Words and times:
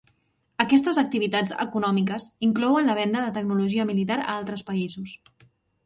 Aquestes 0.63 0.99
activitats 1.01 1.53
econòmiques 1.67 2.27
inclouen 2.49 2.91
la 2.93 2.99
venda 3.03 3.23
de 3.27 3.37
tecnologia 3.39 3.89
militar 3.95 4.21
a 4.25 4.31
altres 4.41 4.69
països. 4.73 5.19